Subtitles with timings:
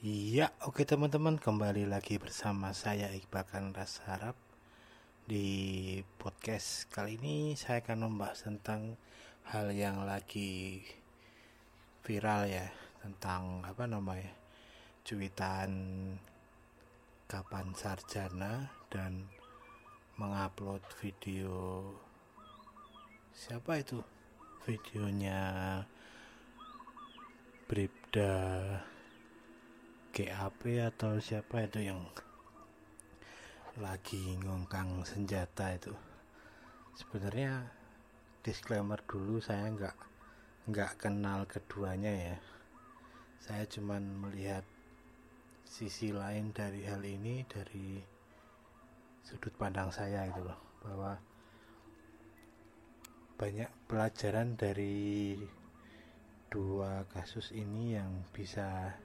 [0.00, 4.32] Iya, oke teman-teman, kembali lagi bersama saya Iqbal Kanras Harap.
[5.28, 8.96] Di podcast kali ini saya akan membahas tentang
[9.52, 10.80] hal yang lagi
[12.00, 12.72] viral ya
[13.04, 14.32] tentang apa namanya
[15.04, 15.68] cuitan
[17.28, 19.28] kapan sarjana dan
[20.16, 21.52] mengupload video
[23.36, 24.00] siapa itu?
[24.64, 25.84] Videonya
[27.68, 28.40] Bribda
[30.10, 32.02] GAP atau siapa itu yang
[33.78, 35.94] lagi ngongkang senjata itu.
[36.98, 37.70] Sebenarnya
[38.42, 39.96] disclaimer dulu saya nggak
[40.66, 42.36] nggak kenal keduanya ya.
[43.38, 44.66] Saya cuman melihat
[45.62, 48.02] sisi lain dari hal ini dari
[49.22, 51.22] sudut pandang saya gitu loh bahwa
[53.38, 55.38] banyak pelajaran dari
[56.50, 58.98] dua kasus ini yang bisa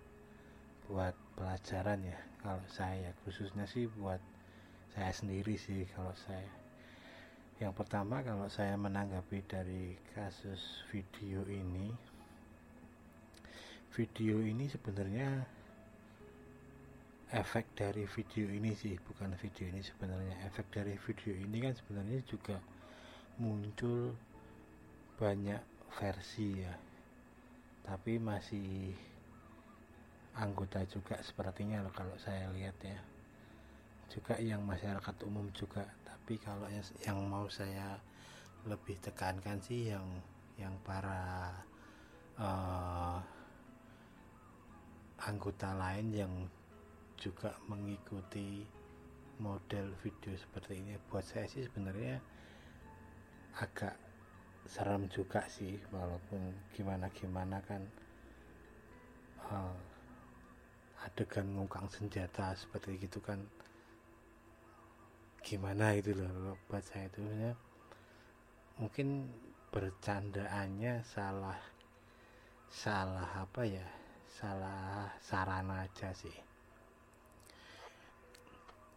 [0.89, 2.19] buat pelajaran ya.
[2.41, 4.21] Kalau saya khususnya sih buat
[4.93, 6.51] saya sendiri sih kalau saya.
[7.57, 11.91] Yang pertama kalau saya menanggapi dari kasus video ini
[13.95, 15.47] video ini sebenarnya
[17.31, 20.35] efek dari video ini sih bukan video ini sebenarnya.
[20.51, 22.59] Efek dari video ini kan sebenarnya juga
[23.39, 24.13] muncul
[25.15, 25.63] banyak
[25.95, 26.75] versi ya.
[27.87, 28.91] Tapi masih
[30.35, 32.99] anggota juga sepertinya loh kalau saya lihat ya.
[34.11, 36.67] Juga yang masyarakat umum juga tapi kalau
[37.03, 37.97] yang mau saya
[38.65, 40.05] lebih tekankan sih yang
[40.57, 41.53] yang para
[42.39, 43.19] uh,
[45.25, 46.33] anggota lain yang
[47.15, 48.67] juga mengikuti
[49.39, 50.99] model video seperti ini.
[51.07, 52.19] Buat saya sih sebenarnya
[53.55, 53.95] agak
[54.65, 56.41] serem juga sih walaupun
[56.73, 57.85] gimana gimana kan
[59.45, 59.94] uh,
[61.05, 63.37] adegan ngungkang senjata seperti gitu kan
[65.45, 67.21] gimana itu loh buat saya itu?
[67.21, 67.53] Ya
[68.81, 69.29] mungkin
[69.69, 71.59] bercandaannya salah
[72.67, 73.85] salah apa ya?
[74.35, 76.33] Salah sarana aja sih.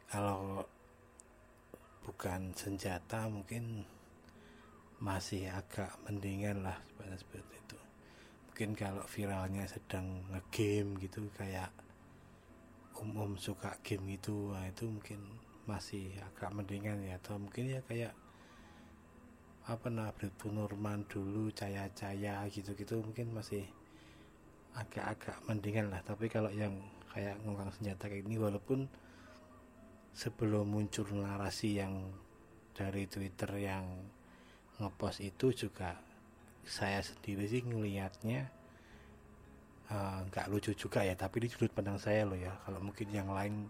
[0.08, 0.64] Kalau
[2.02, 3.84] bukan senjata mungkin
[4.98, 6.80] masih agak mendingan lah
[7.14, 7.78] seperti itu.
[8.50, 11.70] Mungkin kalau viralnya sedang ngegame gitu kayak
[12.98, 15.20] umum suka game itu nah itu mungkin
[15.68, 17.20] masih agak mendingan ya.
[17.20, 18.16] Atau mungkin ya kayak
[19.68, 23.68] apa nah Brito Norman dulu caya-caya gitu-gitu mungkin masih
[24.74, 26.00] agak-agak mendingan lah.
[26.00, 26.72] Tapi kalau yang
[27.12, 28.88] kayak ngongkang senjata kayak ini walaupun
[30.16, 32.10] sebelum muncul narasi yang
[32.74, 33.84] dari Twitter yang
[34.78, 35.98] ngepost itu juga
[36.62, 38.57] saya sendiri sih ngelihatnya
[40.28, 42.52] nggak uh, lucu juga ya tapi di sudut pandang saya loh ya.
[42.64, 43.68] Kalau mungkin yang lain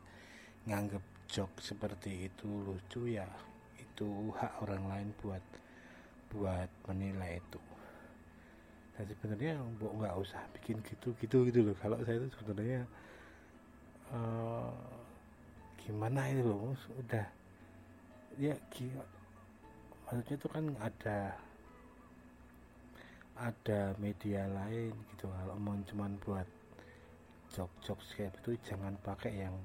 [0.66, 3.26] nganggep joke seperti itu lucu ya
[3.78, 5.44] itu hak orang lain buat
[6.34, 7.60] buat menilai itu.
[8.98, 11.76] Dan sebenarnya mbok nggak usah bikin gitu gitu gitu loh.
[11.78, 12.82] Kalau saya itu sebenarnya
[14.10, 14.74] uh,
[15.86, 17.26] gimana itu loh udah
[18.38, 18.54] ya
[20.08, 21.36] maksudnya itu kan ada
[23.38, 25.31] ada media lain gitu.
[25.31, 26.49] Kalau mau cuman buat
[27.54, 29.56] job-job kayak itu jangan pakai yang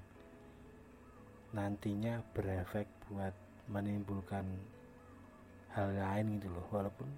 [1.53, 3.33] nantinya berefek buat
[3.69, 4.45] menimbulkan
[5.73, 6.65] hal lain gitu loh.
[6.69, 7.09] Walaupun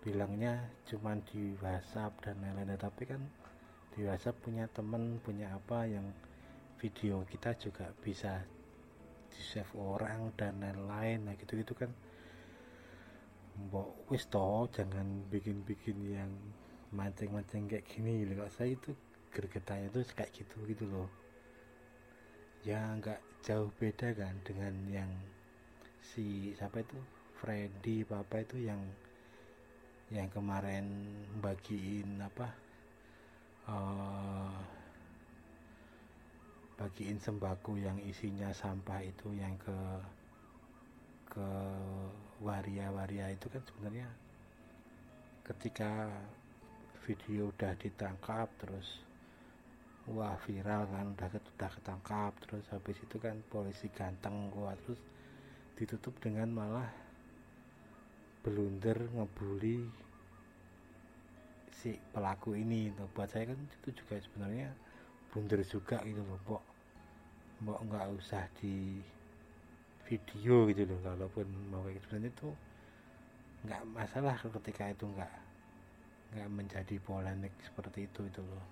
[0.00, 3.20] bilangnya cuman di WhatsApp dan lain-lain tapi kan
[3.92, 6.06] di WhatsApp punya temen punya apa yang
[6.78, 8.40] video kita juga bisa
[9.28, 11.28] di save orang dan lain-lain.
[11.28, 11.92] Nah gitu-gitu kan
[13.58, 16.30] mbok wis toh jangan bikin-bikin yang
[16.94, 18.94] mancing-mancing kayak gini kalau saya itu
[19.34, 21.10] gergetannya itu kayak gitu gitu loh.
[22.64, 25.10] Ya nggak jauh beda kan dengan yang
[26.00, 26.98] si siapa itu?
[27.38, 28.82] Freddy papa itu yang
[30.10, 30.88] yang kemarin
[31.38, 32.48] bagiin apa?
[33.68, 34.56] Uh,
[36.80, 39.76] bagiin sembako yang isinya sampah itu yang ke
[41.28, 41.48] ke
[42.38, 44.08] waria-waria itu kan sebenarnya
[45.42, 46.12] ketika
[47.02, 49.00] video udah ditangkap terus
[50.08, 55.00] wah viral kan udah udah ketangkap terus habis itu kan polisi ganteng gua terus
[55.74, 56.90] ditutup dengan malah
[58.42, 59.88] blunder ngebully
[61.78, 64.74] si pelaku ini nah, buat saya kan itu juga sebenarnya
[65.30, 66.64] blunder juga gitu loh mbok.
[67.62, 68.98] Mbok nggak usah di
[70.08, 72.16] video gitu loh kalaupun mau kayak gitu.
[72.16, 72.48] Itu
[73.68, 75.32] nggak masalah ketika itu nggak
[76.32, 78.64] nggak menjadi polemik seperti itu itu loh.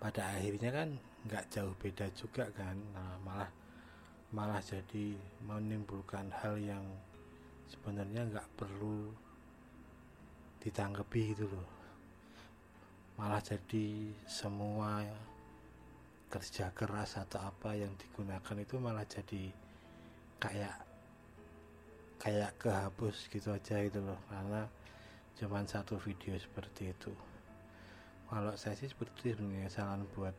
[0.00, 0.88] Pada akhirnya kan
[1.28, 2.74] nggak jauh beda juga kan.
[2.96, 3.50] Nah malah
[4.32, 5.12] malah jadi
[5.44, 6.82] menimbulkan hal yang
[7.68, 9.12] sebenarnya nggak perlu
[10.64, 11.68] ditanggapi gitu loh.
[13.20, 15.04] Malah jadi semua
[16.32, 19.52] kerja keras atau apa yang digunakan itu malah jadi
[20.42, 20.74] kayak
[22.18, 24.18] kayak kehapus gitu aja itu loh.
[24.26, 24.66] Karena
[25.38, 27.14] cuman satu video seperti itu.
[28.26, 30.34] Kalau saya sih seperti itu saran buat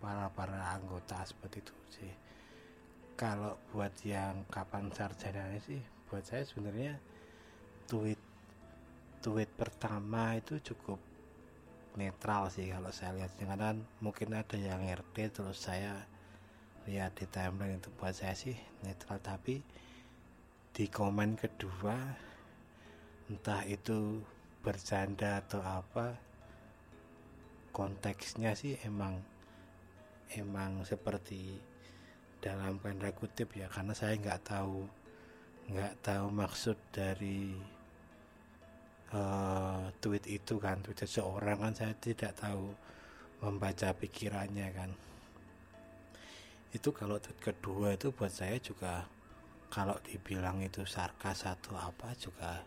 [0.00, 2.12] para para anggota seperti itu sih.
[3.16, 7.00] Kalau buat yang kapan sarjana sih buat saya sebenarnya
[7.90, 8.20] tweet
[9.24, 11.00] tweet pertama itu cukup
[11.96, 13.32] netral sih kalau saya lihat.
[13.40, 16.04] Jangan mungkin ada yang RT terus saya
[16.86, 18.54] lihat di timeline itu buat saya sih
[18.86, 19.18] netral.
[19.18, 19.58] Tapi
[20.70, 21.96] di komen kedua
[23.26, 24.22] entah itu
[24.62, 26.14] bercanda atau apa
[27.74, 29.18] konteksnya sih emang
[30.38, 31.58] emang seperti
[32.38, 33.66] dalam tanda kutip ya.
[33.66, 34.86] Karena saya nggak tahu
[35.66, 37.58] nggak tahu maksud dari
[39.10, 40.78] uh, tweet itu kan.
[40.86, 42.70] Tweet seseorang kan saya tidak tahu
[43.42, 44.90] membaca pikirannya kan
[46.76, 49.08] itu kalau kedua itu buat saya juga
[49.72, 52.60] kalau dibilang itu sarkas atau apa juga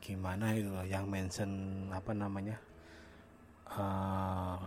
[0.00, 1.48] gimana itu yang mention
[1.92, 2.56] apa namanya
[3.72, 4.60] uh,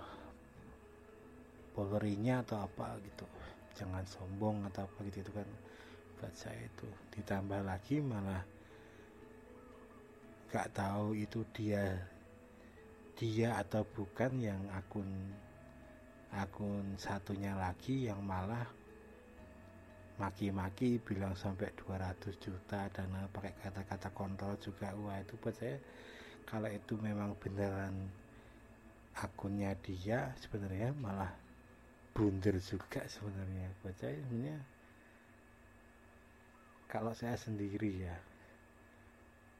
[1.73, 3.25] polrinya atau apa gitu.
[3.77, 5.45] Jangan sombong atau apa gitu itu kan
[6.17, 6.89] buat saya itu.
[7.13, 8.41] Ditambah lagi malah
[10.49, 12.01] gak tahu itu dia
[13.17, 15.05] dia atau bukan yang akun
[16.37, 18.69] akun satunya lagi yang malah
[20.17, 24.93] maki-maki bilang sampai 200 juta dan pakai kata-kata kontrol juga.
[24.97, 25.77] Wah itu buat saya
[26.45, 27.93] kalau itu memang beneran
[29.17, 31.33] akunnya dia sebenarnya malah
[32.13, 33.69] blunder juga sebenarnya.
[33.81, 34.57] Buat saya sebenarnya
[36.87, 38.17] kalau saya sendiri ya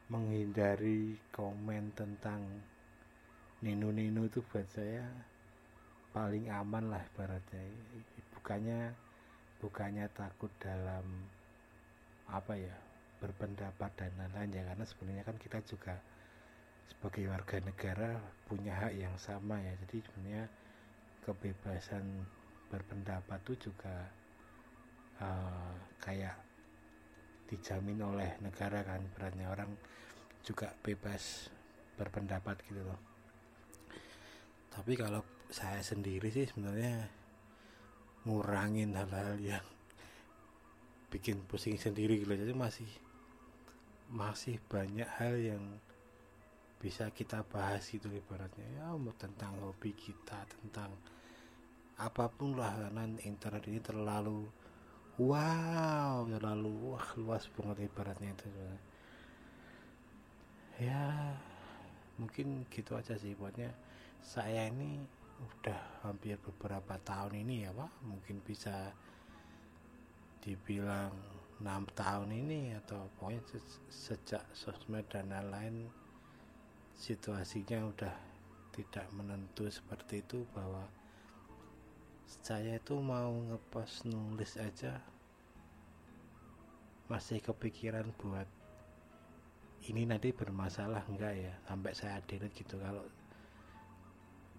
[0.07, 2.39] menghindari komen tentang
[3.59, 5.03] nino-nino itu buat saya
[6.17, 7.61] paling aman lah ibaratnya.
[8.33, 8.89] Bukannya
[9.61, 11.05] bukannya takut dalam
[12.25, 12.73] apa ya
[13.21, 14.63] berpendapat dan lain-lain ya.
[14.73, 15.93] Karena sebenarnya kan kita juga
[16.89, 18.17] sebagai warga negara
[18.49, 19.77] punya hak yang sama ya.
[19.85, 20.45] Jadi sebenarnya
[21.21, 22.05] kebebasan
[22.73, 24.09] berpendapat itu juga
[25.21, 26.33] uh, kayak
[27.45, 29.05] dijamin oleh negara kan.
[29.13, 29.69] Beratnya orang
[30.41, 31.53] juga bebas
[31.93, 32.97] berpendapat gitu loh.
[34.73, 37.07] Tapi kalau saya sendiri sih sebenarnya
[38.27, 39.65] ngurangin hal-hal yang
[41.07, 42.89] bikin pusing sendiri gitu jadi masih
[44.11, 45.63] masih banyak hal yang
[46.77, 48.63] bisa kita bahas gitu ibaratnya.
[48.77, 50.93] Ya tentang hobi kita tentang
[51.97, 54.45] apa pun lah karena internet ini terlalu
[55.17, 58.47] wow terlalu wah luas banget ibaratnya itu
[60.77, 61.33] ya
[62.21, 63.73] mungkin gitu aja sih buatnya.
[64.21, 65.01] Saya ini
[65.37, 67.91] udah hampir beberapa tahun ini ya pak.
[68.05, 68.93] Mungkin bisa
[70.41, 71.11] dibilang
[71.57, 73.41] enam tahun ini atau pokoknya
[73.89, 75.89] sejak sosmed dan lain-lain
[76.93, 78.15] situasinya udah
[78.73, 80.85] tidak menentu seperti itu bahwa
[82.27, 85.01] saya itu mau ngepost nulis aja
[87.09, 88.45] masih kepikiran buat
[89.87, 92.75] ini nanti bermasalah enggak ya sampai saya delete gitu.
[92.83, 93.07] Kalau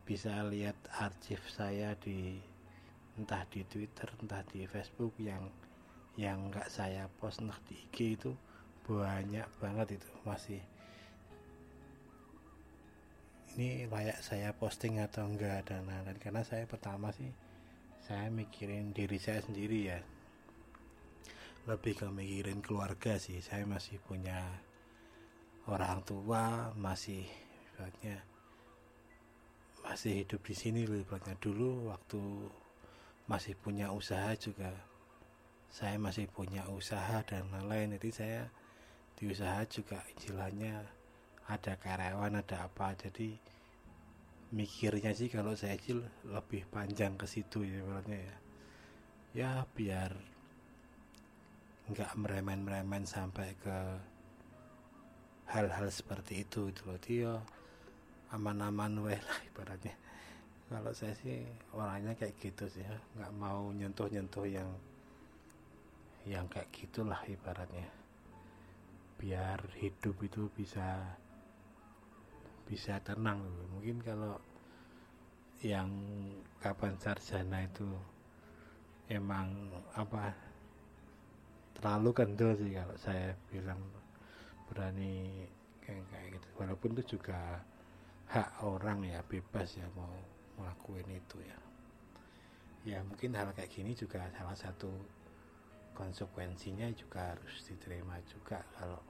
[0.09, 2.41] bisa lihat arsip saya di
[3.21, 5.53] entah di Twitter entah di Facebook yang
[6.17, 8.33] yang enggak saya post nah di IG itu
[8.89, 10.65] banyak banget itu masih.
[13.53, 17.29] Ini layak saya posting atau enggak dan lain-lain karena saya pertama sih
[18.01, 20.01] saya mikirin diri saya sendiri ya.
[21.69, 24.41] Lebih ke mikirin keluarga sih saya masih punya
[25.69, 27.29] orang tua masih
[27.77, 28.38] ibaratnya
[29.89, 32.21] masih hidup di sini loh ibaratnya dulu waktu
[33.25, 34.69] masih punya usaha juga
[35.69, 37.97] saya masih punya usaha dan lain-lain.
[38.01, 38.43] Jadi saya
[39.15, 40.81] di usaha juga istilahnya
[41.49, 42.97] ada karyawan ada apa.
[42.97, 43.37] Jadi
[44.49, 48.37] mikirnya sih kalau saya sih lebih panjang ke situ ya berarti ya.
[49.37, 50.13] Ya biar
[51.89, 53.79] nggak meremen-meremen sampai ke
[55.53, 57.01] hal-hal seperti itu itu loh.
[57.01, 57.33] Dia
[58.33, 59.97] aman-aman weh lah ibaratnya.
[60.69, 62.97] Kalau saya sih orangnya kayak gitu sih ya.
[63.17, 64.69] Nggak mau nyentuh-nyentuh yang
[66.29, 67.89] yang kayak gitulah ibaratnya.
[69.17, 71.17] Biar hidup itu bisa
[72.69, 73.41] bisa tenang.
[73.73, 74.37] Mungkin kalau
[75.65, 75.89] yang
[76.61, 77.89] kapan sarjana itu
[79.09, 80.37] emang apa
[81.81, 83.81] terlalu kendor sih kalau saya bilang
[84.69, 85.49] berani
[85.81, 86.49] kayak kayak gitu.
[86.61, 87.65] Walaupun itu juga
[88.29, 90.13] hak orang ya bebas ya mau
[90.61, 91.59] melakukan itu ya.
[92.85, 94.93] Ya mungkin hal kayak gini juga salah satu
[95.97, 99.01] konsekuensinya juga harus diterima juga kalau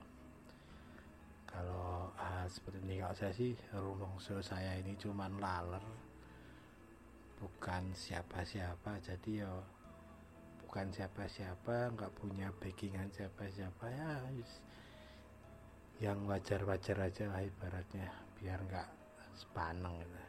[1.49, 3.03] kalau hal seperti ini.
[3.03, 5.83] Kalau saya sih rumongso saya ini cuman laler
[7.43, 9.03] bukan siapa-siapa.
[9.03, 9.51] Jadi ya
[10.63, 13.85] bukan siapa-siapa nggak punya backingan siapa-siapa.
[13.91, 14.15] Ya
[15.99, 18.07] yang wajar-wajar aja lah ibaratnya
[18.39, 18.98] biar nggak
[19.39, 19.95] sepaneng.
[20.03, 20.19] Gitu.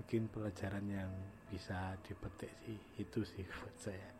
[0.00, 1.12] mungkin pelajaran yang
[1.52, 4.10] bisa dipetik sih itu sih buat saya.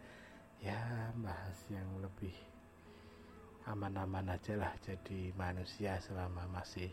[0.60, 2.34] Ya bahas yang lebih
[3.64, 6.92] aman-aman aja lah jadi manusia selama masih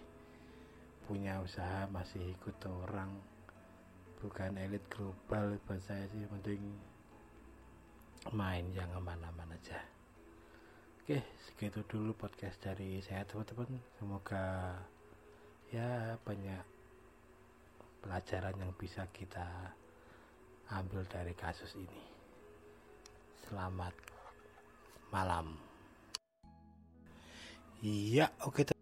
[1.04, 3.12] punya usaha masih ikut orang.
[4.18, 6.62] Bukan elit global buat saya sih penting
[8.34, 9.78] main yang aman-aman aja.
[11.04, 13.80] Oke segitu dulu podcast dari saya teman-teman.
[14.00, 14.76] Semoga
[15.72, 16.77] ya banyak
[18.08, 19.44] pelajaran yang bisa kita
[20.72, 22.08] ambil dari kasus ini
[23.48, 23.96] Selamat
[25.12, 25.56] malam.
[27.80, 28.77] Iya, oke.